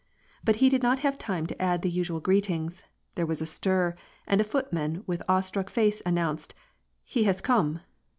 But 0.43 0.55
he 0.55 0.67
did 0.69 0.81
not 0.81 0.97
have 1.05 1.19
time 1.19 1.45
to 1.45 1.61
add 1.61 1.83
the 1.83 1.89
usual 1.91 2.19
greeting: 2.19 2.71
there 3.13 3.27
was 3.27 3.39
a 3.39 3.45
stir, 3.45 3.95
and 4.25 4.41
a 4.41 4.43
footman 4.43 5.03
with 5.05 5.21
awestruck 5.29 5.69
face 5.69 6.01
announced, 6.07 6.55
—"He 7.03 7.25
has 7.25 7.39
come." 7.39 7.81